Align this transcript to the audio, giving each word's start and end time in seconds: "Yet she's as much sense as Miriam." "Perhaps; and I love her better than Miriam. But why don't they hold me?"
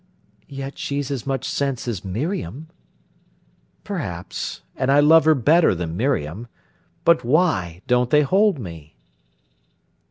"Yet 0.49 0.79
she's 0.79 1.11
as 1.11 1.27
much 1.27 1.45
sense 1.47 1.87
as 1.87 2.03
Miriam." 2.03 2.69
"Perhaps; 3.83 4.61
and 4.75 4.91
I 4.91 4.99
love 4.99 5.25
her 5.25 5.35
better 5.35 5.75
than 5.75 5.95
Miriam. 5.95 6.47
But 7.05 7.23
why 7.23 7.83
don't 7.85 8.09
they 8.09 8.23
hold 8.23 8.57
me?" 8.57 8.95